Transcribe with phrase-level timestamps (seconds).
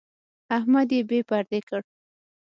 [0.57, 1.81] احمد يې بې پردې کړ.